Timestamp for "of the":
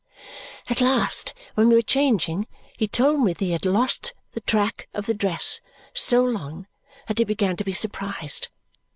4.95-5.13